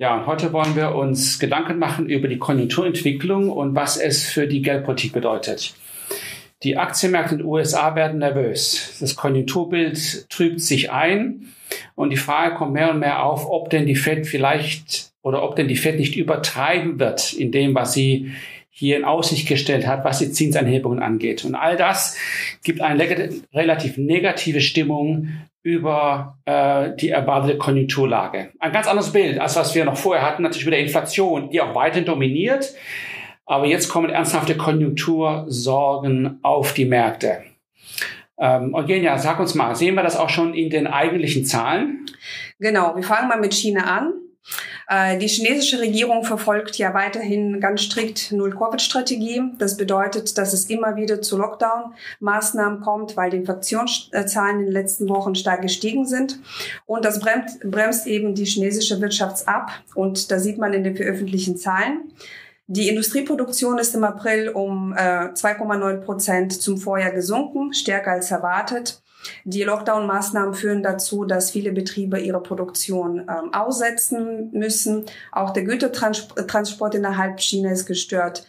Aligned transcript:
Ja, 0.00 0.16
und 0.16 0.26
heute 0.26 0.54
wollen 0.54 0.76
wir 0.76 0.94
uns 0.94 1.38
Gedanken 1.38 1.78
machen 1.78 2.08
über 2.08 2.26
die 2.26 2.38
Konjunkturentwicklung 2.38 3.50
und 3.50 3.74
was 3.74 3.98
es 3.98 4.26
für 4.26 4.46
die 4.46 4.62
Geldpolitik 4.62 5.12
bedeutet. 5.12 5.74
Die 6.62 6.78
Aktienmärkte 6.78 7.34
in 7.34 7.40
den 7.40 7.46
USA 7.46 7.94
werden 7.94 8.20
nervös. 8.20 8.96
Das 8.98 9.14
Konjunkturbild 9.14 10.30
trübt 10.30 10.62
sich 10.62 10.90
ein 10.90 11.52
und 11.96 12.08
die 12.08 12.16
Frage 12.16 12.54
kommt 12.54 12.72
mehr 12.72 12.92
und 12.92 13.00
mehr 13.00 13.22
auf, 13.22 13.46
ob 13.46 13.68
denn 13.68 13.84
die 13.84 13.94
Fed 13.94 14.26
vielleicht 14.26 15.10
oder 15.20 15.42
ob 15.42 15.54
denn 15.56 15.68
die 15.68 15.76
Fed 15.76 15.98
nicht 15.98 16.16
übertreiben 16.16 16.98
wird 16.98 17.34
in 17.34 17.52
dem, 17.52 17.74
was 17.74 17.92
sie 17.92 18.32
hier 18.70 18.96
in 18.96 19.04
Aussicht 19.04 19.48
gestellt 19.48 19.86
hat, 19.86 20.04
was 20.04 20.20
die 20.20 20.30
Zinsanhebungen 20.30 21.02
angeht. 21.02 21.44
Und 21.44 21.54
all 21.54 21.76
das 21.76 22.16
gibt 22.62 22.80
eine 22.80 23.30
relativ 23.52 23.98
negative 23.98 24.60
Stimmung 24.60 25.28
über 25.62 26.38
äh, 26.46 26.96
die 26.96 27.10
erwartete 27.10 27.58
Konjunkturlage. 27.58 28.52
Ein 28.58 28.72
ganz 28.72 28.86
anderes 28.86 29.12
Bild, 29.12 29.38
als 29.38 29.56
was 29.56 29.74
wir 29.74 29.84
noch 29.84 29.96
vorher 29.96 30.24
hatten, 30.24 30.42
natürlich 30.42 30.64
mit 30.64 30.72
der 30.72 30.80
Inflation, 30.80 31.50
die 31.50 31.60
auch 31.60 31.74
weiterhin 31.74 32.06
dominiert. 32.06 32.74
Aber 33.44 33.66
jetzt 33.66 33.88
kommen 33.88 34.10
ernsthafte 34.10 34.56
Konjunktursorgen 34.56 36.38
auf 36.42 36.72
die 36.72 36.84
Märkte. 36.84 37.42
Ähm, 38.38 38.72
Eugenia, 38.74 39.18
sag 39.18 39.38
uns 39.38 39.54
mal, 39.54 39.74
sehen 39.74 39.96
wir 39.96 40.02
das 40.02 40.16
auch 40.16 40.30
schon 40.30 40.54
in 40.54 40.70
den 40.70 40.86
eigentlichen 40.86 41.44
Zahlen? 41.44 42.06
Genau, 42.58 42.96
wir 42.96 43.02
fangen 43.02 43.28
mal 43.28 43.40
mit 43.40 43.52
China 43.52 43.84
an. 43.84 44.14
Äh, 44.88 45.18
die 45.18 45.28
chinesische 45.28 45.78
Regierung 45.78 46.24
verfolgt 46.24 46.76
ja 46.76 46.94
weiterhin 46.94 47.60
ganz 47.60 47.82
strikt 47.82 48.32
Null-Covid-Strategie. 48.32 49.42
Das 49.58 49.76
bedeutet, 49.76 50.36
dass 50.36 50.52
es 50.52 50.66
immer 50.66 50.96
wieder 50.96 51.22
zu 51.22 51.36
Lockdown-Maßnahmen 51.38 52.80
kommt, 52.80 53.16
weil 53.16 53.30
die 53.30 53.38
Infektionszahlen 53.38 54.60
in 54.60 54.66
den 54.66 54.72
letzten 54.72 55.08
Wochen 55.08 55.34
stark 55.34 55.62
gestiegen 55.62 56.06
sind. 56.06 56.40
Und 56.86 57.04
das 57.04 57.20
bremst, 57.20 57.60
bremst 57.60 58.06
eben 58.06 58.34
die 58.34 58.44
chinesische 58.44 59.00
Wirtschaft 59.00 59.46
ab. 59.46 59.70
Und 59.94 60.30
da 60.30 60.38
sieht 60.38 60.58
man 60.58 60.72
in 60.72 60.84
den 60.84 60.96
veröffentlichten 60.96 61.56
Zahlen. 61.56 62.12
Die 62.66 62.88
Industrieproduktion 62.88 63.78
ist 63.78 63.94
im 63.96 64.04
April 64.04 64.48
um 64.48 64.92
äh, 64.92 64.96
2,9 64.96 66.02
Prozent 66.02 66.52
zum 66.52 66.78
Vorjahr 66.78 67.10
gesunken, 67.10 67.72
stärker 67.74 68.12
als 68.12 68.30
erwartet. 68.30 69.02
Die 69.44 69.62
Lockdown-Maßnahmen 69.62 70.54
führen 70.54 70.82
dazu, 70.82 71.24
dass 71.24 71.50
viele 71.50 71.72
Betriebe 71.72 72.18
ihre 72.18 72.42
Produktion 72.42 73.20
ähm, 73.20 73.52
aussetzen 73.52 74.50
müssen. 74.52 75.04
Auch 75.32 75.50
der 75.50 75.64
Gütertransport 75.64 76.94
innerhalb 76.94 77.40
China 77.40 77.70
ist 77.70 77.86
gestört. 77.86 78.44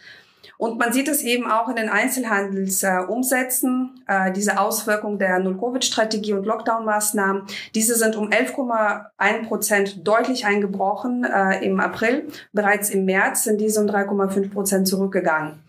Und 0.62 0.78
man 0.78 0.92
sieht 0.92 1.08
es 1.08 1.22
eben 1.22 1.50
auch 1.50 1.68
in 1.68 1.74
den 1.74 1.88
Einzelhandelsumsätzen, 1.88 4.04
äh, 4.06 4.28
äh, 4.28 4.32
diese 4.32 4.60
Auswirkung 4.60 5.18
der 5.18 5.40
Null-Covid-Strategie 5.40 6.34
und 6.34 6.46
Lockdown-Maßnahmen. 6.46 7.48
Diese 7.74 7.96
sind 7.96 8.14
um 8.14 8.30
11,1 8.30 9.48
Prozent 9.48 10.06
deutlich 10.06 10.46
eingebrochen 10.46 11.24
äh, 11.24 11.64
im 11.64 11.80
April. 11.80 12.28
Bereits 12.52 12.90
im 12.90 13.06
März 13.06 13.42
sind 13.42 13.60
diese 13.60 13.80
um 13.80 13.88
3,5 13.88 14.52
Prozent 14.52 14.86
zurückgegangen. 14.86 15.64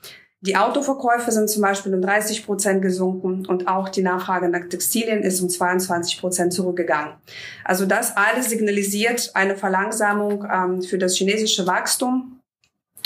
Die 0.45 0.57
Autoverkäufe 0.57 1.31
sind 1.31 1.49
zum 1.49 1.61
Beispiel 1.61 1.93
um 1.95 2.01
30 2.01 2.45
Prozent 2.45 2.81
gesunken 2.81 3.45
und 3.45 3.69
auch 3.69 3.87
die 3.87 4.01
Nachfrage 4.01 4.49
nach 4.49 4.67
Textilien 4.67 5.23
ist 5.23 5.39
um 5.39 5.47
22 5.47 6.19
Prozent 6.19 6.51
zurückgegangen. 6.51 7.13
Also 7.63 7.85
das 7.85 8.17
alles 8.17 8.49
signalisiert 8.49 9.31
eine 9.35 9.55
Verlangsamung 9.55 10.45
ähm, 10.53 10.81
für 10.81 10.97
das 10.97 11.15
chinesische 11.15 11.65
Wachstum 11.65 12.41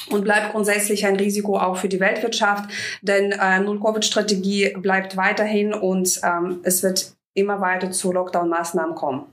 und 0.10 0.24
bleibt 0.24 0.54
grundsätzlich 0.54 1.06
ein 1.06 1.16
Risiko 1.16 1.60
auch 1.60 1.78
für 1.78 1.90
die 1.90 2.00
Weltwirtschaft, 2.00 2.72
denn 3.04 3.32
äh, 3.32 3.60
Null-Covid-Strategie 3.60 4.76
bleibt 4.82 5.16
weiterhin 5.16 5.76
und 5.76 6.20
ähm, 6.24 6.62
es 6.64 6.82
wird 6.82 7.14
immer 7.36 7.62
weiter 7.62 7.92
zu 7.92 8.12
Lockdown-Maßnahmen 8.14 8.96
kommen. 8.96 9.28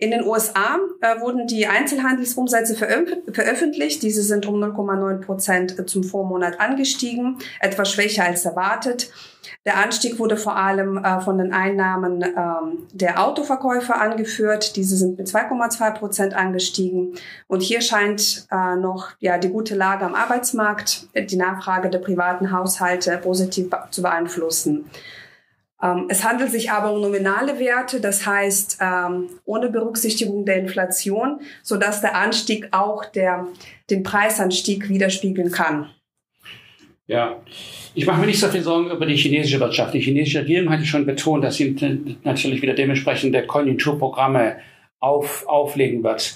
In 0.00 0.12
den 0.12 0.24
USA 0.24 0.78
äh, 1.00 1.20
wurden 1.20 1.48
die 1.48 1.66
Einzelhandelsumsätze 1.66 2.76
veröffentlicht. 2.76 4.00
Diese 4.04 4.22
sind 4.22 4.46
um 4.46 4.62
0,9 4.62 5.20
Prozent 5.20 5.90
zum 5.90 6.04
Vormonat 6.04 6.60
angestiegen, 6.60 7.38
etwas 7.58 7.90
schwächer 7.90 8.24
als 8.24 8.44
erwartet. 8.44 9.10
Der 9.64 9.76
Anstieg 9.76 10.20
wurde 10.20 10.36
vor 10.36 10.56
allem 10.56 10.98
äh, 10.98 11.20
von 11.20 11.38
den 11.38 11.52
Einnahmen 11.52 12.22
ähm, 12.22 12.86
der 12.92 13.24
Autoverkäufer 13.24 14.00
angeführt. 14.00 14.76
Diese 14.76 14.96
sind 14.96 15.18
mit 15.18 15.26
2,2 15.26 15.90
Prozent 15.98 16.34
angestiegen. 16.34 17.14
Und 17.48 17.62
hier 17.62 17.80
scheint 17.80 18.46
äh, 18.52 18.76
noch 18.76 19.10
ja, 19.18 19.36
die 19.36 19.48
gute 19.48 19.74
Lage 19.74 20.04
am 20.04 20.14
Arbeitsmarkt, 20.14 21.08
die 21.16 21.36
Nachfrage 21.36 21.90
der 21.90 21.98
privaten 21.98 22.52
Haushalte 22.52 23.18
positiv 23.18 23.70
zu 23.90 24.02
beeinflussen. 24.02 24.88
Ähm, 25.82 26.06
es 26.08 26.24
handelt 26.24 26.50
sich 26.50 26.70
aber 26.70 26.92
um 26.92 27.00
nominale 27.00 27.58
Werte, 27.58 28.00
das 28.00 28.26
heißt 28.26 28.78
ähm, 28.80 29.28
ohne 29.44 29.68
Berücksichtigung 29.68 30.44
der 30.44 30.56
Inflation, 30.56 31.40
so 31.62 31.76
dass 31.76 32.00
der 32.00 32.16
Anstieg 32.16 32.68
auch 32.72 33.04
der, 33.04 33.46
den 33.90 34.02
Preisanstieg 34.02 34.88
widerspiegeln 34.88 35.52
kann. 35.52 35.90
Ja, 37.06 37.40
ich 37.94 38.06
mache 38.06 38.20
mir 38.20 38.26
nicht 38.26 38.38
so 38.38 38.48
viel 38.48 38.62
Sorgen 38.62 38.90
über 38.90 39.06
die 39.06 39.16
chinesische 39.16 39.58
Wirtschaft. 39.60 39.94
Die 39.94 40.00
chinesische 40.00 40.40
Regierung 40.40 40.70
hat 40.70 40.84
schon 40.84 41.06
betont, 41.06 41.42
dass 41.42 41.56
sie 41.56 41.74
natürlich 42.22 42.60
wieder 42.60 42.74
dementsprechende 42.74 43.46
Konjunkturprogramme 43.46 44.58
auf, 45.00 45.46
auflegen 45.46 46.04
wird. 46.04 46.34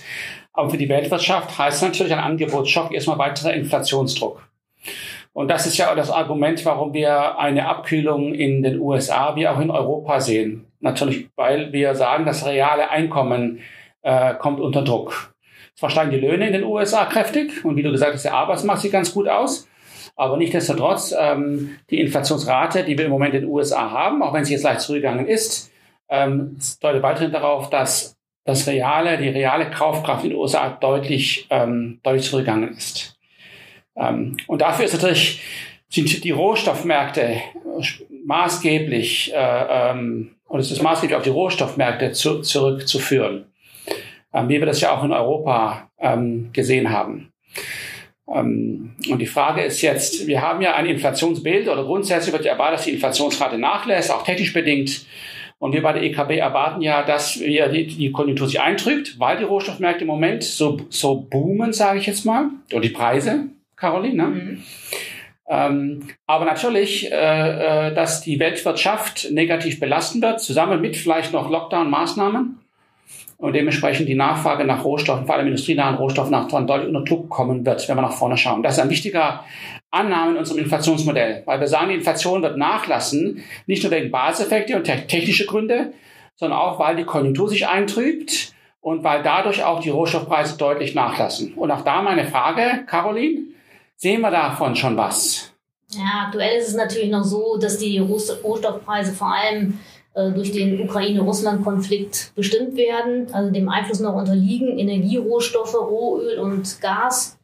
Aber 0.55 0.71
für 0.71 0.79
die 0.79 0.89
Weltwirtschaft 0.89 1.59
heißt 1.59 1.83
natürlich 1.83 2.13
ein 2.13 2.21
Angebotsschock 2.21 2.93
erstmal 2.93 3.19
weiterer 3.19 3.53
Inflationsdruck. 3.53 4.43
Und 5.33 5.49
das 5.49 5.67
ist 5.67 5.79
ja 5.79 5.91
auch 5.91 5.97
das 5.97 6.11
Argument, 6.11 6.65
warum 6.67 6.93
wir 6.93 7.39
eine 7.39 7.67
Abkühlung 7.67 8.35
in 8.35 8.63
den 8.63 8.79
USA 8.79 9.35
wie 9.35 9.49
auch 9.49 9.61
in 9.61 9.71
Europa 9.71 10.21
sehen. 10.21 10.67
Natürlich, 10.81 11.29
weil 11.37 11.73
wir 11.73 11.95
sagen, 11.95 12.27
das 12.27 12.45
reale 12.45 12.91
Einkommen 12.91 13.61
äh, 14.03 14.35
kommt 14.35 14.61
unter 14.61 14.83
Druck. 14.83 15.35
Zwar 15.75 15.91
steigen 15.91 16.11
die 16.11 16.19
Löhne 16.19 16.47
in 16.47 16.53
den 16.53 16.65
USA 16.65 17.07
kräftig 17.07 17.65
und 17.65 17.77
wie 17.77 17.83
du 17.83 17.91
gesagt 17.91 18.13
hast, 18.13 18.25
der 18.25 18.35
Arbeitsmarkt 18.35 18.83
sieht 18.83 18.93
ganz 18.93 19.15
gut 19.15 19.27
aus. 19.27 19.69
Aber 20.17 20.37
nichtdestotrotz, 20.37 21.15
ähm, 21.19 21.79
die 21.89 22.01
Inflationsrate, 22.01 22.85
die 22.85 22.99
wir 22.99 23.07
im 23.07 23.11
Moment 23.11 23.35
in 23.35 23.43
den 23.43 23.51
USA 23.51 23.91
haben, 23.91 24.23
auch 24.23 24.35
wenn 24.35 24.45
sie 24.45 24.53
jetzt 24.53 24.65
leicht 24.65 24.83
zurückgegangen 24.83 25.27
ist, 25.27 25.73
ähm, 26.11 26.59
deutet 26.81 27.03
weiterhin 27.03 27.33
darauf, 27.33 27.71
dass 27.71 28.17
das 28.45 28.67
reale, 28.67 29.17
die 29.17 29.29
reale 29.29 29.71
Kaufkraft 29.71 30.25
in 30.25 30.31
den 30.31 30.39
USA 30.39 30.69
deutlich, 30.69 31.47
ähm, 31.49 32.01
deutlich 32.03 32.29
zurückgegangen 32.29 32.77
ist. 32.77 33.12
Ähm, 33.97 34.37
und 34.47 34.61
dafür 34.63 34.85
ist 34.85 34.95
natürlich, 34.95 35.43
sind 35.89 36.25
die 36.25 36.31
Rohstoffmärkte 36.31 37.37
maßgeblich, 38.25 39.33
äh, 39.35 39.91
ähm, 39.91 40.37
und 40.47 40.61
es 40.61 40.71
ist 40.71 40.83
maßgeblich 40.83 41.17
auf 41.17 41.23
die 41.23 41.31
Rohstoffmärkte 41.31 42.13
zu, 42.13 42.41
zurückzuführen, 42.41 43.47
ähm, 44.33 44.49
wie 44.49 44.59
wir 44.59 44.67
das 44.67 44.81
ja 44.81 44.97
auch 44.97 45.05
in 45.05 45.13
Europa 45.13 45.91
ähm, 45.99 46.51
gesehen 46.53 46.91
haben. 46.91 47.33
Ähm, 48.33 48.97
und 49.11 49.19
die 49.19 49.27
Frage 49.27 49.63
ist 49.63 49.83
jetzt, 49.83 50.27
wir 50.27 50.41
haben 50.41 50.63
ja 50.63 50.75
ein 50.75 50.87
Inflationsbild 50.87 51.69
oder 51.69 51.85
grundsätzlich 51.85 52.33
wird 52.33 52.45
ja 52.45 52.53
erwartet, 52.53 52.79
dass 52.79 52.85
die 52.85 52.93
Inflationsrate 52.93 53.59
nachlässt, 53.59 54.11
auch 54.11 54.25
technisch 54.25 54.53
bedingt. 54.53 55.07
Und 55.59 55.73
wir 55.73 55.83
bei 55.83 55.93
der 55.93 56.03
EKB 56.03 56.39
erwarten 56.39 56.83
ja, 56.83 57.05
dass 57.05 57.39
wir 57.39 57.69
die, 57.69 57.87
die 57.87 58.11
Konjunktur 58.11 58.49
sich 58.49 58.61
eintrügt, 58.61 59.21
weil 59.21 59.39
die 59.39 59.45
Rohstoffmärkte 59.45 60.03
im 60.03 60.09
Moment 60.09 60.43
so, 60.43 60.81
so 60.89 61.15
boomen, 61.15 61.73
sage 61.73 62.01
ich 62.01 62.07
jetzt 62.07 62.25
mal, 62.25 62.51
oder 62.73 62.81
die 62.81 62.89
Preise. 62.89 63.49
Caroline. 63.83 64.27
Mhm. 64.27 64.63
Ähm, 65.49 66.09
aber 66.27 66.45
natürlich, 66.45 67.11
äh, 67.11 67.89
äh, 67.89 67.95
dass 67.95 68.21
die 68.21 68.39
Weltwirtschaft 68.39 69.31
negativ 69.33 69.81
belasten 69.81 70.23
wird, 70.23 70.41
zusammen 70.41 70.81
mit 70.81 70.97
vielleicht 70.97 71.33
noch 71.33 71.51
Lockdown-Maßnahmen 71.51 72.61
und 73.39 73.53
dementsprechend 73.53 74.09
die 74.09 74.15
Nachfrage 74.15 74.65
nach 74.65 74.85
Rohstoffen, 74.85 75.27
vor 75.27 75.35
allem 75.35 75.49
industrienahen 75.49 75.97
Rohstoffen, 75.97 76.31
nach 76.31 76.47
deutlich 76.47 76.89
unter 76.89 77.03
Druck 77.03 77.29
kommen 77.29 77.67
wird, 77.67 77.87
wenn 77.89 77.97
wir 77.97 78.03
nach 78.03 78.13
vorne 78.13 78.37
schauen. 78.37 78.63
Das 78.63 78.75
ist 78.75 78.81
ein 78.85 78.89
wichtiger 78.89 79.45
Annahme 79.91 80.31
in 80.31 80.37
unserem 80.37 80.61
Inflationsmodell, 80.61 81.43
weil 81.45 81.59
wir 81.59 81.67
sagen, 81.67 81.89
die 81.89 81.97
Inflation 81.97 82.41
wird 82.41 82.57
nachlassen, 82.57 83.43
nicht 83.67 83.83
nur 83.83 83.91
wegen 83.91 84.13
Baseffekte 84.13 84.77
und 84.77 84.85
technische 84.85 85.47
Gründe, 85.47 85.93
sondern 86.37 86.61
auch, 86.61 86.79
weil 86.79 86.95
die 86.95 87.05
Konjunktur 87.05 87.49
sich 87.49 87.67
eintrübt 87.67 88.55
und 88.81 89.03
weil 89.03 89.23
dadurch 89.25 89.65
auch 89.65 89.81
die 89.81 89.91
Rohstoffpreise 89.91 90.57
deutlich 90.57 90.95
nachlassen. 90.95 91.55
Und 91.55 91.71
auch 91.73 91.83
da 91.83 92.01
meine 92.01 92.25
Frage, 92.25 92.85
Caroline, 92.87 93.52
Sehen 94.03 94.21
wir 94.23 94.33
davon 94.33 94.75
schon 94.75 94.97
was? 94.97 95.53
Ja, 95.91 96.25
aktuell 96.27 96.59
ist 96.59 96.67
es 96.67 96.75
natürlich 96.75 97.09
noch 97.09 97.23
so, 97.23 97.57
dass 97.57 97.79
die 97.79 98.01
Rohstoffpreise 98.01 99.13
vor 99.13 99.33
allem 99.33 99.79
äh, 100.15 100.33
durch 100.33 100.51
den 100.51 100.81
Ukraine-Russland-Konflikt 100.81 102.33
bestimmt 102.35 102.75
werden, 102.75 103.33
also 103.33 103.53
dem 103.53 103.69
Einfluss 103.69 104.01
noch 104.01 104.17
unterliegen. 104.17 104.77
Energierohstoffe, 104.77 105.77
Rohöl 105.77 106.41
und 106.41 106.81
Gas. 106.81 107.39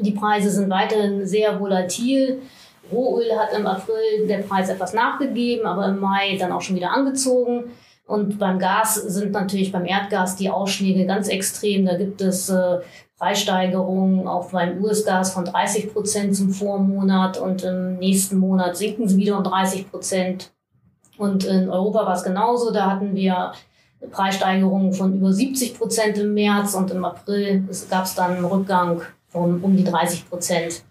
Die 0.00 0.10
Preise 0.10 0.50
sind 0.50 0.70
weiterhin 0.70 1.24
sehr 1.24 1.60
volatil. 1.60 2.42
Rohöl 2.90 3.38
hat 3.38 3.56
im 3.56 3.68
April 3.68 4.26
der 4.26 4.38
Preis 4.38 4.70
etwas 4.70 4.94
nachgegeben, 4.94 5.66
aber 5.66 5.86
im 5.86 6.00
Mai 6.00 6.36
dann 6.36 6.50
auch 6.50 6.62
schon 6.62 6.74
wieder 6.74 6.90
angezogen. 6.90 7.70
Und 8.12 8.38
beim 8.38 8.58
Gas 8.58 8.96
sind 8.96 9.32
natürlich 9.32 9.72
beim 9.72 9.86
Erdgas 9.86 10.36
die 10.36 10.50
Ausschläge 10.50 11.06
ganz 11.06 11.28
extrem. 11.28 11.86
Da 11.86 11.96
gibt 11.96 12.20
es 12.20 12.50
äh, 12.50 12.80
Preissteigerungen 13.18 14.28
auch 14.28 14.50
beim 14.50 14.84
US-Gas 14.84 15.32
von 15.32 15.46
30 15.46 15.94
Prozent 15.94 16.36
zum 16.36 16.50
Vormonat 16.50 17.38
und 17.38 17.64
im 17.64 17.96
nächsten 17.96 18.36
Monat 18.36 18.76
sinken 18.76 19.08
sie 19.08 19.16
wieder 19.16 19.38
um 19.38 19.44
30 19.44 19.90
Prozent. 19.90 20.52
Und 21.16 21.44
in 21.44 21.70
Europa 21.70 22.04
war 22.04 22.14
es 22.14 22.22
genauso. 22.22 22.70
Da 22.70 22.90
hatten 22.90 23.14
wir 23.14 23.52
Preissteigerungen 24.10 24.92
von 24.92 25.16
über 25.16 25.32
70 25.32 25.78
Prozent 25.78 26.18
im 26.18 26.34
März 26.34 26.74
und 26.74 26.90
im 26.90 27.06
April 27.06 27.64
gab 27.88 28.04
es 28.04 28.14
dann 28.14 28.32
einen 28.32 28.44
Rückgang 28.44 29.00
von 29.28 29.62
um 29.62 29.74
die 29.74 29.84
30 29.84 30.28
Prozent. 30.28 30.82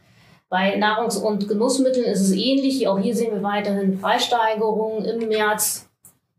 Bei 0.49 0.75
Nahrungs- 0.75 1.21
und 1.21 1.47
Genussmitteln 1.47 2.05
ist 2.05 2.21
es 2.21 2.31
ähnlich. 2.31 2.87
Auch 2.87 2.97
hier 2.97 3.15
sehen 3.15 3.35
wir 3.35 3.43
weiterhin 3.43 4.01
Preissteigerungen 4.01 5.05
im 5.05 5.27
März, 5.27 5.87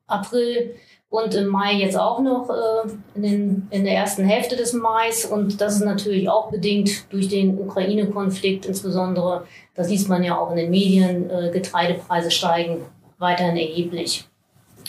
April 0.07 0.75
und 1.13 1.35
im 1.35 1.49
Mai 1.49 1.75
jetzt 1.75 1.99
auch 1.99 2.21
noch 2.21 2.49
äh, 2.49 2.89
in, 3.15 3.23
den, 3.23 3.69
in 3.71 3.85
der 3.85 3.95
ersten 3.95 4.25
Hälfte 4.25 4.57
des 4.57 4.73
Mais. 4.73 5.27
Und 5.27 5.61
das 5.61 5.75
ist 5.77 5.85
natürlich 5.85 6.31
auch 6.31 6.51
bedingt 6.51 7.13
durch 7.13 7.29
den 7.29 7.59
Ukraine-Konflikt 7.59 8.65
insbesondere. 8.65 9.45
Das 9.75 9.91
liest 9.91 10.09
man 10.09 10.25
ja 10.25 10.39
auch 10.39 10.51
in 10.53 10.57
den 10.57 10.71
Medien. 10.71 11.29
Äh, 11.29 11.51
Getreidepreise 11.51 12.31
steigen 12.31 12.79
weiterhin 13.19 13.59
erheblich. 13.59 14.27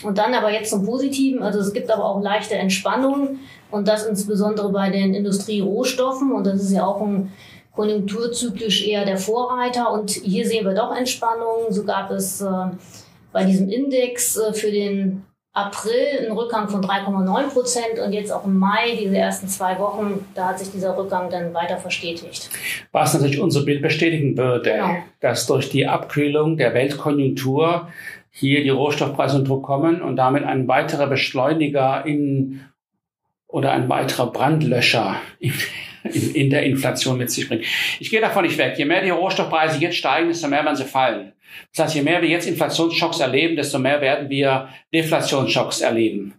Und 0.01 0.17
dann 0.17 0.33
aber 0.33 0.51
jetzt 0.51 0.69
zum 0.69 0.85
Positiven. 0.85 1.43
Also 1.43 1.59
es 1.59 1.73
gibt 1.73 1.91
aber 1.91 2.05
auch 2.05 2.21
leichte 2.21 2.55
Entspannung 2.55 3.39
und 3.69 3.89
das 3.89 4.05
insbesondere 4.05 4.71
bei 4.71 4.89
den 4.89 5.13
Industrierohstoffen. 5.13 6.31
Und 6.31 6.47
das 6.47 6.63
ist 6.63 6.71
ja 6.71 6.85
auch 6.85 7.01
ein 7.01 7.33
konjunkturzyklisch 7.75 8.87
eher 8.87 9.03
der 9.03 9.17
Vorreiter. 9.17 9.91
Und 9.91 10.11
hier 10.11 10.47
sehen 10.47 10.65
wir 10.65 10.73
doch 10.73 10.95
Entspannung. 10.95 11.65
So 11.69 11.83
gab 11.83 12.11
es 12.11 12.39
äh, 12.39 12.67
bei 13.33 13.43
diesem 13.43 13.69
Index 13.69 14.37
äh, 14.37 14.53
für 14.53 14.71
den 14.71 15.23
April 15.53 16.19
einen 16.19 16.31
Rückgang 16.31 16.67
von 16.67 16.81
3,9 16.81 17.49
Prozent 17.49 17.99
und 18.03 18.11
jetzt 18.11 18.31
auch 18.31 18.45
im 18.45 18.57
Mai, 18.57 18.97
diese 18.99 19.17
ersten 19.17 19.47
zwei 19.47 19.77
Wochen, 19.77 20.25
da 20.33 20.47
hat 20.47 20.59
sich 20.59 20.71
dieser 20.71 20.97
Rückgang 20.97 21.29
dann 21.29 21.53
weiter 21.53 21.77
verstetigt. 21.77 22.49
Was 22.91 23.13
natürlich 23.13 23.39
unser 23.39 23.63
Bild 23.63 23.83
bestätigen 23.83 24.35
würde, 24.35 24.71
genau. 24.71 24.95
dass 25.19 25.45
durch 25.45 25.69
die 25.69 25.85
Abkühlung 25.85 26.57
der 26.57 26.73
Weltkonjunktur 26.73 27.87
hier 28.31 28.63
die 28.63 28.69
Rohstoffpreise 28.69 29.37
unter 29.37 29.49
Druck 29.49 29.63
kommen 29.63 30.01
und 30.01 30.15
damit 30.15 30.43
ein 30.43 30.67
weiterer 30.67 31.05
Beschleuniger 31.05 32.03
in 32.03 32.61
oder 33.47 33.71
ein 33.73 33.87
weiterer 33.87 34.31
Brandlöscher 34.31 35.17
in, 35.39 35.53
in, 36.11 36.33
in 36.33 36.49
der 36.49 36.63
Inflation 36.63 37.19
mit 37.19 37.29
sich 37.29 37.47
bringt. 37.47 37.65
Ich 37.99 38.09
gehe 38.09 38.21
davon 38.21 38.43
nicht 38.43 38.57
weg. 38.57 38.73
Je 38.75 38.85
mehr 38.85 39.03
die 39.03 39.11
Rohstoffpreise 39.11 39.77
jetzt 39.77 39.97
steigen, 39.97 40.29
desto 40.29 40.47
mehr 40.47 40.65
werden 40.65 40.75
sie 40.75 40.85
fallen. 40.85 41.33
Das 41.75 41.85
heißt, 41.85 41.95
je 41.95 42.01
mehr 42.01 42.21
wir 42.21 42.29
jetzt 42.29 42.47
Inflationsschocks 42.47 43.19
erleben, 43.19 43.55
desto 43.55 43.79
mehr 43.79 44.01
werden 44.01 44.29
wir 44.29 44.69
Deflationsschocks 44.93 45.81
erleben. 45.81 46.35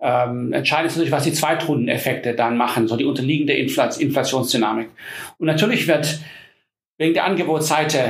Ähm, 0.00 0.52
entscheidend 0.52 0.88
ist 0.88 0.96
natürlich, 0.96 1.12
was 1.12 1.24
die 1.24 1.32
Zweitrundeneffekte 1.32 2.34
dann 2.34 2.56
machen, 2.56 2.86
so 2.86 2.96
die 2.96 3.04
unterliegende 3.04 3.54
Inflationsdynamik. 3.54 4.90
Und 5.38 5.46
natürlich 5.46 5.88
wird 5.88 6.20
wegen 6.98 7.14
der 7.14 7.24
Angebotsseite 7.24 8.00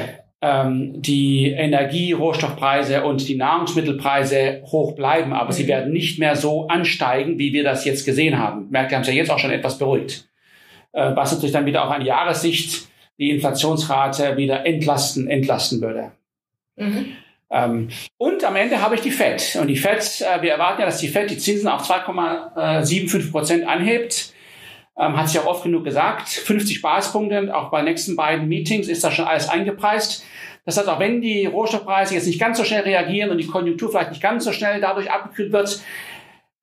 ähm, 0.43 1.00
die 1.00 1.50
Energie, 1.50 2.12
Rohstoffpreise 2.12 3.05
und 3.05 3.26
die 3.29 3.37
Nahrungsmittelpreise 3.37 4.62
hoch 4.67 4.94
bleiben, 4.94 5.32
aber 5.32 5.52
sie 5.52 5.64
mhm. 5.64 5.69
werden 5.69 5.93
nicht 5.93 6.19
mehr 6.19 6.37
so 6.37 6.69
ansteigen, 6.69 7.38
wie 7.38 7.52
wir 7.52 7.64
das 7.64 7.85
jetzt 7.85 8.05
gesehen 8.05 8.38
haben. 8.38 8.69
Märkte 8.70 8.97
haben 8.97 9.02
es 9.02 9.09
ja 9.09 9.14
jetzt 9.14 9.31
auch 9.31 9.38
schon 9.38 9.50
etwas 9.50 9.79
beruhigt. 9.79 10.29
Äh, 10.93 11.14
was 11.14 11.32
natürlich 11.32 11.52
dann 11.52 11.67
wieder 11.67 11.85
auf 11.85 11.91
eine 11.91 12.05
Jahressicht 12.05 12.88
die 13.19 13.31
Inflationsrate 13.31 14.37
wieder 14.37 14.67
entlasten, 14.67 15.29
entlasten 15.29 15.81
würde. 15.81 16.12
Mhm. 16.76 17.17
Ähm, 17.50 17.88
und 18.19 18.44
am 18.44 18.56
Ende 18.56 18.81
habe 18.81 18.96
ich 18.96 19.00
die 19.00 19.11
FED. 19.11 19.58
Und 19.61 19.69
die 19.69 19.76
FED, 19.76 20.23
äh, 20.23 20.43
wir 20.43 20.52
erwarten 20.52 20.81
ja, 20.81 20.87
dass 20.87 20.99
die 20.99 21.08
FED 21.08 21.31
die 21.31 21.38
Zinsen 21.38 21.69
auf 21.69 21.88
2,75 21.88 23.31
Prozent 23.31 23.67
anhebt. 23.67 24.32
Ähm, 24.99 25.17
hat 25.17 25.28
sich 25.28 25.38
auch 25.38 25.46
oft 25.46 25.62
genug 25.62 25.84
gesagt. 25.84 26.28
50 26.28 26.81
Basispunkte, 26.81 27.55
auch 27.55 27.70
bei 27.70 27.81
den 27.81 27.87
nächsten 27.87 28.17
beiden 28.17 28.49
Meetings 28.49 28.88
ist 28.88 29.05
da 29.05 29.11
schon 29.11 29.26
alles 29.26 29.49
eingepreist. 29.49 30.25
Das 30.64 30.78
heißt, 30.78 30.88
auch 30.88 30.99
wenn 30.99 31.20
die 31.20 31.46
Rohstoffpreise 31.46 32.14
jetzt 32.14 32.26
nicht 32.26 32.40
ganz 32.40 32.58
so 32.58 32.64
schnell 32.64 32.82
reagieren 32.82 33.31
und 33.31 33.38
die 33.38 33.46
Konjunktur 33.46 33.90
vielleicht 33.90 34.11
nicht 34.11 34.23
ganz 34.23 34.44
so 34.44 34.52
schnell 34.52 34.81
dadurch 34.81 35.11
abgekühlt 35.11 35.52
wird, 35.52 35.81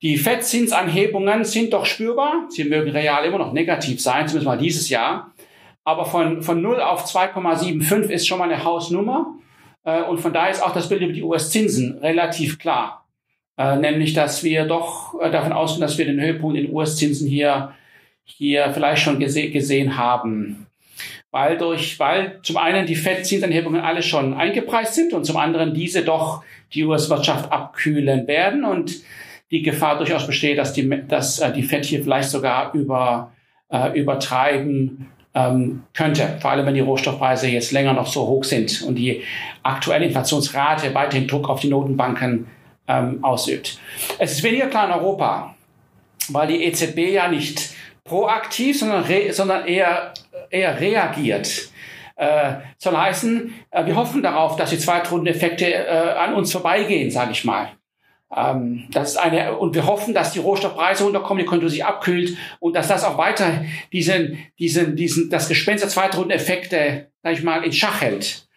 die 0.02 0.18
FED-Zinsanhebungen 0.18 1.46
sind 1.46 1.72
doch 1.72 1.86
spürbar. 1.86 2.48
Sie 2.50 2.66
mögen 2.66 2.92
real 2.92 3.24
immer 3.24 3.38
noch 3.38 3.54
negativ 3.54 4.02
sein, 4.02 4.28
zumindest 4.28 4.46
mal 4.46 4.58
dieses 4.58 4.90
Jahr. 4.90 5.32
Aber 5.86 6.06
von, 6.06 6.42
von 6.42 6.62
0 6.62 6.82
auf 6.82 7.06
2,75 7.06 8.10
ist 8.10 8.28
schon 8.28 8.40
mal 8.40 8.52
eine 8.52 8.66
Hausnummer. 8.66 9.36
Äh, 9.84 10.04
und 10.04 10.20
von 10.20 10.34
daher 10.34 10.52
ist 10.52 10.64
auch 10.64 10.74
das 10.74 10.90
Bild 10.90 11.02
über 11.02 11.14
die 11.14 11.24
US-Zinsen 11.24 12.00
relativ 12.00 12.60
klar. 12.60 13.06
Äh, 13.58 13.78
nämlich, 13.78 14.14
dass 14.14 14.44
wir 14.44 14.66
doch 14.66 15.20
äh, 15.22 15.30
davon 15.30 15.52
ausgehen, 15.52 15.82
dass 15.82 15.98
wir 15.98 16.06
den 16.06 16.20
Höhepunkt 16.20 16.58
in 16.58 16.74
US-Zinsen 16.74 17.28
hier, 17.28 17.74
hier 18.24 18.72
vielleicht 18.74 19.04
schon 19.04 19.20
gese 19.20 19.50
gesehen 19.50 19.98
haben. 19.98 20.68
Weil 21.32 21.58
durch, 21.58 22.00
weil 22.00 22.40
zum 22.44 22.58
einen 22.58 22.86
die 22.86 22.96
FED-Zinsanhebungen 22.96 23.82
alle 23.82 24.04
schon 24.04 24.34
eingepreist 24.34 24.96
sind 24.96 25.14
und 25.14 25.26
zum 25.26 25.38
anderen 25.38 25.74
diese 25.74 26.04
doch 26.04 26.44
die 26.74 26.84
US-Wirtschaft 26.84 27.52
abkühlen 27.52 28.28
werden 28.28 28.66
und 28.66 29.02
die 29.52 29.62
Gefahr 29.62 29.98
durchaus 29.98 30.26
besteht, 30.26 30.58
dass 30.58 30.74
die, 30.74 30.90
dass, 31.08 31.42
die 31.56 31.64
FED 31.64 31.86
hier 31.86 32.04
vielleicht 32.04 32.30
sogar 32.30 32.74
über, 32.74 33.32
äh, 33.70 34.00
übertreiben 34.00 35.10
ähm, 35.36 35.84
könnte, 35.94 36.38
vor 36.42 36.52
allem 36.52 36.66
wenn 36.66 36.76
die 36.76 36.80
Rohstoffpreise 36.80 37.48
jetzt 37.48 37.72
länger 37.72 37.94
noch 37.94 38.08
so 38.08 38.28
hoch 38.28 38.44
sind 38.44 38.84
und 38.84 38.96
die 38.96 39.24
aktuelle 39.64 40.06
Inflationsrate 40.06 40.94
weiterhin 40.94 41.28
Druck 41.28 41.50
auf 41.50 41.60
die 41.60 41.70
Notenbanken 41.70 42.48
ähm, 42.88 43.24
ausübt. 43.24 43.80
Es 44.20 44.34
ist 44.34 44.44
weniger 44.44 44.68
klar 44.68 44.88
in 44.88 44.94
Europa, 44.94 45.56
weil 46.30 46.48
die 46.48 46.64
EZB 46.64 47.14
ja 47.14 47.28
nicht 47.28 47.72
proaktiv, 48.04 48.80
sondern, 48.80 49.04
re, 49.04 49.32
sondern 49.32 49.66
eher, 49.66 50.14
eher 50.50 50.80
reagiert. 50.80 51.70
Äh, 52.16 52.56
soll 52.78 52.96
heißen, 52.96 53.54
äh, 53.72 53.86
wir 53.86 53.96
hoffen 53.96 54.22
darauf, 54.22 54.56
dass 54.56 54.70
die 54.70 54.78
Zweitrundeneffekte 54.78 55.66
äh, 55.66 56.14
an 56.18 56.36
uns 56.36 56.52
vorbeigehen, 56.52 57.10
sage 57.10 57.32
ich 57.32 57.44
mal. 57.44 57.70
Ähm, 58.36 58.86
das 58.92 59.12
ist 59.12 59.18
eine, 59.18 59.58
und 59.58 59.76
wir 59.76 59.86
hoffen, 59.86 60.14
dass 60.14 60.34
die 60.34 60.40
Rohstoffpreise 60.40 61.04
runterkommen, 61.04 61.44
die 61.44 61.48
Konjunktur 61.48 61.70
sich 61.70 61.86
abkühlt 61.86 62.38
und 62.60 62.76
dass 62.76 62.88
das 62.88 63.04
auch 63.04 63.18
weiter 63.18 63.66
diesen, 63.92 64.38
diesen, 64.60 64.96
diesen, 64.96 65.30
das 65.30 65.48
Gespenst 65.48 65.84
der 65.84 65.90
Zweitrundeneffekte, 65.90 67.12
sag 67.22 67.34
ich 67.34 67.44
mal, 67.44 67.64
in 67.64 67.74
Schach 67.74 68.02
hält. 68.02 68.48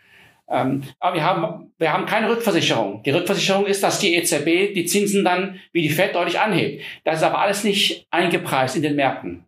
Ähm, 0.49 0.83
aber 1.01 1.17
wir 1.17 1.25
haben, 1.25 1.73
wir 1.79 1.93
haben 1.93 2.07
keine 2.07 2.31
Rückversicherung. 2.31 3.03
Die 3.03 3.11
Rückversicherung 3.11 3.67
ist, 3.67 3.83
dass 3.83 3.99
die 3.99 4.15
EZB 4.15 4.75
die 4.75 4.87
Zinsen 4.87 5.25
dann 5.25 5.61
wie 5.73 5.83
die 5.83 5.91
FED 5.91 6.15
deutlich 6.15 6.39
anhebt. 6.39 6.85
Das 7.05 7.17
ist 7.17 7.25
aber 7.25 7.41
alles 7.41 7.65
nicht 7.65 8.07
eingepreist 8.11 8.77
in 8.77 8.83
den 8.83 8.97
Märkten. 8.97 9.45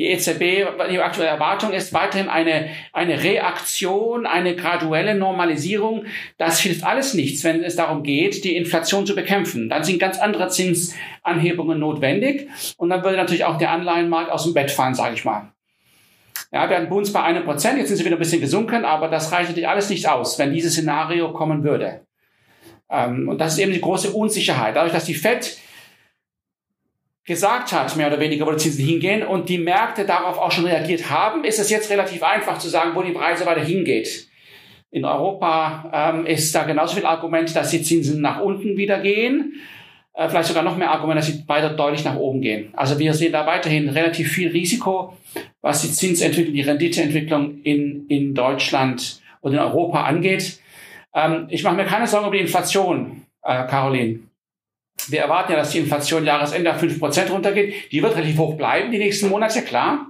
Die 0.00 0.06
EZB, 0.06 0.66
die 0.90 0.98
aktuelle 0.98 1.28
Erwartung 1.28 1.74
ist 1.74 1.92
weiterhin 1.92 2.30
eine, 2.30 2.70
eine 2.94 3.22
Reaktion, 3.22 4.24
eine 4.24 4.56
graduelle 4.56 5.14
Normalisierung. 5.14 6.06
Das 6.38 6.58
hilft 6.58 6.84
alles 6.84 7.12
nichts, 7.12 7.44
wenn 7.44 7.62
es 7.62 7.76
darum 7.76 8.02
geht, 8.02 8.42
die 8.44 8.56
Inflation 8.56 9.04
zu 9.04 9.14
bekämpfen. 9.14 9.68
Dann 9.68 9.84
sind 9.84 9.98
ganz 9.98 10.18
andere 10.18 10.48
Zinsanhebungen 10.48 11.78
notwendig. 11.78 12.48
Und 12.78 12.88
dann 12.88 13.04
würde 13.04 13.18
natürlich 13.18 13.44
auch 13.44 13.58
der 13.58 13.72
Anleihenmarkt 13.72 14.32
aus 14.32 14.44
dem 14.44 14.54
Bett 14.54 14.70
fallen, 14.70 14.94
sage 14.94 15.16
ich 15.16 15.26
mal. 15.26 15.52
Ja, 16.50 16.70
wir 16.70 16.78
hatten 16.78 16.88
bei 16.88 16.96
uns 16.96 17.12
bei 17.12 17.22
einem 17.22 17.44
Prozent, 17.44 17.76
jetzt 17.76 17.88
sind 17.88 17.98
sie 17.98 18.06
wieder 18.06 18.16
ein 18.16 18.20
bisschen 18.20 18.40
gesunken, 18.40 18.86
aber 18.86 19.08
das 19.08 19.30
reicht 19.32 19.50
natürlich 19.50 19.68
alles 19.68 19.90
nicht 19.90 20.08
aus, 20.08 20.38
wenn 20.38 20.54
dieses 20.54 20.72
Szenario 20.72 21.34
kommen 21.34 21.62
würde. 21.62 22.06
Ähm, 22.90 23.28
und 23.28 23.38
das 23.38 23.52
ist 23.52 23.58
eben 23.58 23.72
die 23.74 23.82
große 23.82 24.12
Unsicherheit. 24.12 24.76
Dadurch, 24.76 24.94
dass 24.94 25.04
die 25.04 25.14
FED 25.14 25.58
gesagt 27.24 27.72
hat, 27.72 27.96
mehr 27.96 28.08
oder 28.08 28.20
weniger, 28.20 28.46
wo 28.46 28.50
die 28.50 28.56
Zinsen 28.56 28.84
hingehen 28.84 29.26
und 29.26 29.48
die 29.48 29.58
Märkte 29.58 30.04
darauf 30.04 30.38
auch 30.38 30.50
schon 30.50 30.66
reagiert 30.66 31.10
haben, 31.10 31.44
ist 31.44 31.58
es 31.58 31.70
jetzt 31.70 31.90
relativ 31.90 32.22
einfach 32.22 32.58
zu 32.58 32.68
sagen, 32.68 32.94
wo 32.94 33.02
die 33.02 33.12
Preise 33.12 33.46
weiter 33.46 33.62
hingeht. 33.62 34.28
In 34.90 35.04
Europa 35.04 35.90
ähm, 35.92 36.26
ist 36.26 36.52
da 36.54 36.64
genauso 36.64 36.96
viel 36.96 37.06
Argument, 37.06 37.54
dass 37.54 37.70
die 37.70 37.82
Zinsen 37.82 38.20
nach 38.20 38.40
unten 38.40 38.76
wieder 38.76 39.00
gehen. 39.00 39.54
Äh, 40.14 40.28
vielleicht 40.28 40.48
sogar 40.48 40.64
noch 40.64 40.76
mehr 40.76 40.90
Argument, 40.90 41.18
dass 41.18 41.26
sie 41.26 41.44
weiter 41.46 41.70
deutlich 41.70 42.04
nach 42.04 42.16
oben 42.16 42.40
gehen. 42.40 42.70
Also 42.72 42.98
wir 42.98 43.14
sehen 43.14 43.32
da 43.32 43.46
weiterhin 43.46 43.88
relativ 43.88 44.32
viel 44.32 44.48
Risiko, 44.48 45.16
was 45.60 45.82
die 45.82 45.92
Zinsentwicklung, 45.92 46.54
die 46.54 46.62
Renditeentwicklung 46.62 47.62
in, 47.62 48.06
in 48.08 48.34
Deutschland 48.34 49.20
und 49.40 49.52
in 49.52 49.58
Europa 49.60 50.02
angeht. 50.04 50.58
Ähm, 51.14 51.46
ich 51.50 51.62
mache 51.62 51.76
mir 51.76 51.84
keine 51.84 52.08
Sorgen 52.08 52.26
über 52.26 52.36
die 52.36 52.42
Inflation, 52.42 53.22
äh, 53.44 53.66
Caroline. 53.66 54.20
Wir 55.08 55.20
erwarten 55.20 55.52
ja, 55.52 55.58
dass 55.58 55.70
die 55.70 55.78
Inflation 55.78 56.24
Jahresende 56.24 56.74
auf 56.74 56.82
5% 56.82 57.30
runtergeht. 57.30 57.92
Die 57.92 58.02
wird 58.02 58.16
relativ 58.16 58.38
hoch 58.38 58.56
bleiben, 58.56 58.90
die 58.90 58.98
nächsten 58.98 59.28
Monate, 59.28 59.62
klar. 59.62 60.06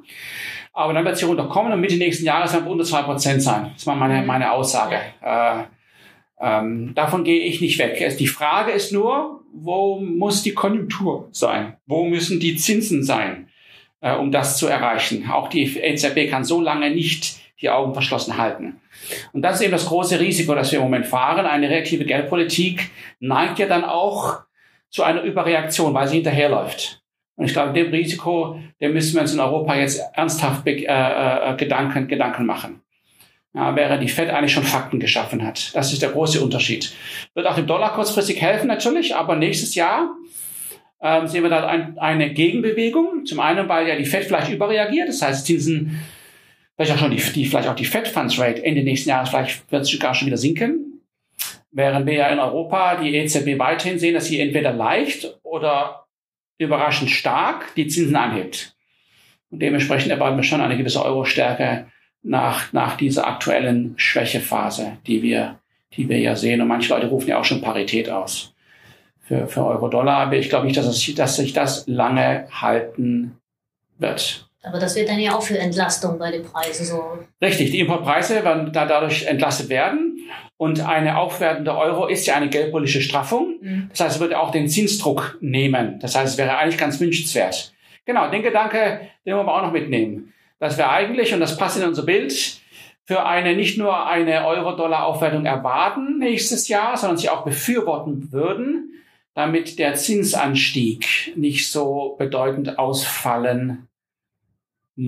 Aber 0.73 0.93
dann 0.93 1.05
wird 1.05 1.17
sie 1.17 1.25
runterkommen 1.25 1.73
und 1.73 1.81
Mitte 1.81 1.97
nächsten 1.97 2.25
Jahres 2.25 2.53
dann 2.53 2.67
unter 2.67 2.85
2% 2.85 3.41
sein. 3.41 3.71
Das 3.75 3.87
war 3.87 3.97
meine, 3.97 4.25
meine 4.25 4.53
Aussage. 4.53 4.97
Äh, 5.23 5.65
ähm, 6.41 6.95
davon 6.95 7.25
gehe 7.25 7.41
ich 7.41 7.61
nicht 7.61 7.79
weg. 7.79 8.17
Die 8.19 8.27
Frage 8.27 8.71
ist 8.71 8.93
nur, 8.93 9.43
wo 9.53 10.01
muss 10.01 10.43
die 10.43 10.55
Konjunktur 10.55 11.29
sein? 11.33 11.77
Wo 11.87 12.05
müssen 12.05 12.41
die 12.41 12.57
Zinsen 12.57 13.03
sein, 13.03 13.49
äh, 14.01 14.15
um 14.15 14.33
das 14.33 14.57
zu 14.57 14.67
erreichen? 14.67 15.29
Auch 15.31 15.49
die 15.49 15.77
EZB 15.77 16.31
kann 16.31 16.45
so 16.45 16.61
lange 16.61 16.91
nicht 16.91 17.41
die 17.61 17.69
Augen 17.69 17.93
verschlossen 17.93 18.39
halten. 18.39 18.81
Und 19.33 19.43
das 19.43 19.57
ist 19.57 19.63
eben 19.63 19.73
das 19.73 19.87
große 19.87 20.19
Risiko, 20.19 20.55
das 20.55 20.73
wir 20.73 20.79
im 20.79 20.85
Moment 20.85 21.07
fahren. 21.07 21.45
Eine 21.45 21.69
reaktive 21.69 22.05
Geldpolitik 22.05 22.91
neigt 23.19 23.59
ja 23.59 23.67
dann 23.67 23.85
auch 23.85 24.41
zu 24.91 25.03
einer 25.03 25.23
Überreaktion, 25.23 25.95
weil 25.95 26.09
sie 26.09 26.17
hinterherläuft. 26.17 27.03
Und 27.37 27.47
ich 27.47 27.53
glaube, 27.53 27.73
dem 27.73 27.91
Risiko, 27.91 28.61
dem 28.81 28.93
müssen 28.93 29.15
wir 29.15 29.23
uns 29.23 29.33
in 29.33 29.41
Europa 29.41 29.75
jetzt 29.75 30.03
ernsthaft 30.13 30.67
äh, 30.67 30.83
äh, 30.83 31.57
Gedanken, 31.57 32.07
Gedanken 32.07 32.45
machen. 32.45 32.83
Ja, 33.55 33.75
während 33.75 34.03
die 34.03 34.09
Fed 34.09 34.31
eigentlich 34.31 34.53
schon 34.53 34.63
Fakten 34.63 35.01
geschaffen 35.01 35.45
hat. 35.45 35.75
Das 35.75 35.93
ist 35.93 36.03
der 36.03 36.11
große 36.11 36.41
Unterschied. 36.41 36.93
Wird 37.35 37.47
auch 37.47 37.57
dem 37.57 37.67
Dollar 37.67 37.95
kurzfristig 37.95 38.41
helfen 38.41 38.69
natürlich, 38.69 39.17
aber 39.17 39.37
nächstes 39.37 39.75
Jahr 39.75 40.15
ähm, 41.03 41.27
sehen 41.27 41.43
wir 41.43 41.51
da 41.51 41.67
ein, 41.67 41.99
eine 41.99 42.33
Gegenbewegung. 42.33 43.25
Zum 43.25 43.41
einen, 43.41 43.69
weil 43.69 43.89
ja 43.89 43.97
die 43.97 44.05
Fed 44.05 44.25
vielleicht 44.25 44.53
überreagiert, 44.53 45.09
das 45.09 45.23
heißt 45.23 45.47
Zinsen, 45.47 46.01
vielleicht 46.77 46.93
auch 46.93 46.99
schon 46.99 47.11
die, 47.11 47.17
die 47.17 47.47
vielleicht 47.47 47.69
auch 47.69 47.75
die 47.75 47.87
Fed 47.87 48.07
Funds 48.07 48.39
Rate 48.39 48.65
Ende 48.65 48.83
nächsten 48.83 49.09
Jahres 49.09 49.31
vielleicht 49.31 49.73
wird 49.73 49.83
es 49.83 49.89
sogar 49.89 50.15
schon 50.15 50.27
wieder 50.27 50.37
sinken. 50.37 50.90
Während 51.73 52.07
wir 52.07 52.15
ja 52.15 52.29
in 52.29 52.39
Europa 52.39 52.97
die 52.97 53.15
EZB 53.15 53.59
weiterhin 53.59 53.99
sehen, 53.99 54.15
dass 54.15 54.27
sie 54.27 54.41
entweder 54.41 54.73
leicht 54.73 55.39
oder 55.43 56.07
überraschend 56.59 57.11
stark 57.11 57.75
die 57.77 57.87
Zinsen 57.87 58.17
anhebt. 58.17 58.77
Und 59.51 59.61
dementsprechend 59.61 60.11
erwarten 60.11 60.37
wir 60.37 60.45
schon 60.45 60.61
eine 60.61 60.77
gewisse 60.77 61.05
Euro-Stärke 61.05 61.87
nach, 62.23 62.73
nach 62.73 62.97
dieser 62.97 63.27
aktuellen 63.27 63.95
Schwächephase, 63.97 64.99
die 65.07 65.23
wir, 65.23 65.61
die 65.97 66.09
wir 66.09 66.19
ja 66.19 66.37
sehen. 66.37 66.61
Und 66.61 66.69
manche 66.69 66.93
Leute 66.93 67.07
rufen 67.07 67.29
ja 67.29 67.39
auch 67.39 67.45
schon 67.45 67.63
Parität 67.63 68.11
aus 68.11 68.55
für, 69.21 69.47
für 69.47 69.65
Euro-Dollar. 69.65 70.19
Aber 70.19 70.37
ich 70.37 70.49
glaube 70.49 70.67
nicht, 70.67 70.77
dass, 70.77 70.87
es, 70.87 71.15
dass 71.15 71.37
sich 71.37 71.53
das 71.53 71.87
lange 71.87 72.47
halten 72.51 73.39
wird. 73.99 74.50
Aber 74.63 74.79
das 74.79 74.95
wird 74.95 75.09
dann 75.09 75.19
ja 75.19 75.35
auch 75.35 75.43
für 75.43 75.59
Entlastung 75.59 76.19
bei 76.19 76.31
den 76.31 76.43
Preisen 76.43 76.85
so. 76.85 77.19
Richtig, 77.41 77.71
die 77.71 77.81
Importpreise 77.81 78.45
werden 78.45 78.73
da 78.73 78.85
dadurch 78.85 79.25
entlastet 79.25 79.69
werden. 79.71 80.19
Und 80.59 80.87
eine 80.87 81.17
aufwertende 81.17 81.75
Euro 81.77 82.07
ist 82.07 82.27
ja 82.27 82.35
eine 82.35 82.51
geldpolitische 82.51 83.01
Straffung. 83.01 83.55
Mhm. 83.63 83.89
Das 83.91 84.01
heißt, 84.01 84.17
es 84.17 84.21
würde 84.21 84.39
auch 84.39 84.51
den 84.51 84.69
Zinsdruck 84.69 85.39
nehmen. 85.41 85.99
Das 86.01 86.15
heißt, 86.15 86.33
es 86.33 86.39
wäre 86.39 86.59
eigentlich 86.59 86.77
ganz 86.77 87.01
wünschenswert. 87.01 87.73
Genau, 88.05 88.31
den 88.31 88.43
Gedanke, 88.43 89.01
den 89.25 89.35
wollen 89.35 89.47
wir 89.47 89.55
auch 89.55 89.63
noch 89.63 89.73
mitnehmen. 89.73 90.35
Dass 90.59 90.77
wir 90.77 90.91
eigentlich, 90.91 91.33
und 91.33 91.41
das 91.41 91.57
passt 91.57 91.79
in 91.79 91.89
unser 91.89 92.03
Bild, 92.03 92.61
für 93.05 93.25
eine 93.25 93.57
nicht 93.57 93.79
nur 93.79 94.07
eine 94.07 94.47
Euro-Dollar-Aufwertung 94.47 95.47
erwarten 95.47 96.19
nächstes 96.19 96.69
Jahr, 96.69 96.97
sondern 96.97 97.17
sie 97.17 97.31
auch 97.31 97.45
befürworten 97.45 98.31
würden, 98.31 99.03
damit 99.35 99.79
der 99.79 99.95
Zinsanstieg 99.95 101.33
nicht 101.35 101.71
so 101.71 102.17
bedeutend 102.19 102.79
ausfallen 102.79 103.89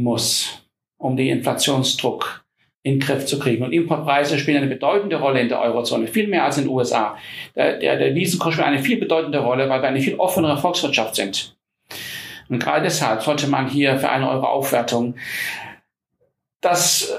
muss, 0.01 0.65
um 0.99 1.17
den 1.17 1.29
Inflationsdruck 1.29 2.45
in 2.83 2.95
den 2.95 3.01
Griff 3.01 3.27
zu 3.27 3.39
kriegen. 3.39 3.63
Und 3.63 3.73
Importpreise 3.73 4.39
spielen 4.39 4.59
eine 4.59 4.67
bedeutende 4.67 5.17
Rolle 5.17 5.41
in 5.41 5.49
der 5.49 5.61
Eurozone, 5.61 6.09
viel 6.09 6.27
mehr 6.27 6.45
als 6.45 6.59
in 6.59 6.65
den 6.65 6.71
USA. 6.73 7.17
Der, 7.55 7.79
der, 7.79 7.97
der 7.97 8.15
Wiesenkurs 8.15 8.55
spielt 8.55 8.67
eine 8.67 8.83
viel 8.83 8.99
bedeutende 8.99 9.39
Rolle, 9.39 9.69
weil 9.69 9.83
wir 9.83 9.89
eine 9.89 10.01
viel 10.01 10.17
offenere 10.17 10.59
Volkswirtschaft 10.59 11.15
sind. 11.15 11.57
Und 12.49 12.59
gerade 12.59 12.83
deshalb 12.83 13.23
sollte 13.23 13.47
man 13.47 13.69
hier 13.69 13.99
für 13.99 14.11
eine 14.11 14.29
Euro 14.29 14.47
Aufwertung 14.47 15.15
das 16.63 17.13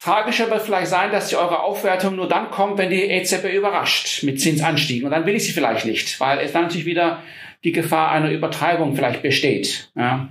Tragische 0.00 0.48
wird 0.48 0.62
vielleicht 0.62 0.86
sein, 0.86 1.10
dass 1.10 1.28
die 1.28 1.36
eure 1.36 1.60
Aufwertung 1.60 2.16
nur 2.16 2.28
dann 2.28 2.50
kommt, 2.50 2.78
wenn 2.78 2.88
die 2.88 3.02
EZB 3.02 3.52
überrascht 3.52 4.22
mit 4.22 4.40
Zinsanstiegen. 4.40 5.04
Und 5.04 5.10
dann 5.10 5.26
will 5.26 5.34
ich 5.34 5.44
sie 5.44 5.52
vielleicht 5.52 5.84
nicht, 5.84 6.18
weil 6.20 6.38
es 6.38 6.52
dann 6.52 6.62
natürlich 6.62 6.86
wieder 6.86 7.22
die 7.64 7.72
Gefahr 7.72 8.12
einer 8.12 8.30
Übertreibung 8.30 8.94
vielleicht 8.94 9.22
besteht. 9.22 9.90
Ja. 9.96 10.28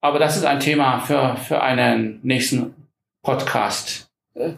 Aber 0.00 0.18
das 0.18 0.36
ist 0.36 0.44
ein 0.44 0.60
Thema 0.60 1.00
für, 1.00 1.36
für 1.36 1.62
einen 1.62 2.20
nächsten 2.22 2.74
Podcast. 3.22 4.10
Äh, 4.34 4.52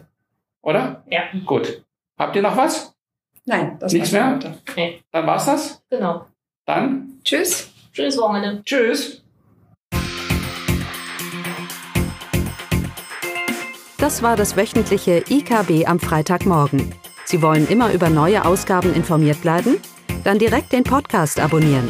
oder? 0.61 1.03
Ja. 1.09 1.23
Gut. 1.45 1.83
Habt 2.17 2.35
ihr 2.35 2.41
noch 2.41 2.57
was? 2.57 2.93
Nein, 3.45 3.77
das 3.79 3.93
Nichts 3.93 4.11
mehr? 4.11 4.39
Nee. 4.75 5.01
Dann 5.11 5.25
war's 5.25 5.45
das? 5.45 5.81
Genau. 5.89 6.25
Dann? 6.65 7.19
Tschüss. 7.23 7.71
Tschüss, 7.93 8.17
Wochenende. 8.17 8.63
Tschüss. 8.63 9.23
Das 13.97 14.23
war 14.23 14.37
das 14.37 14.55
wöchentliche 14.55 15.23
IKB 15.29 15.87
am 15.87 15.99
Freitagmorgen. 15.99 16.93
Sie 17.25 17.41
wollen 17.41 17.67
immer 17.67 17.91
über 17.91 18.09
neue 18.09 18.45
Ausgaben 18.45 18.93
informiert 18.93 19.41
bleiben? 19.41 19.77
Dann 20.23 20.39
direkt 20.39 20.71
den 20.71 20.83
Podcast 20.83 21.39
abonnieren. 21.39 21.89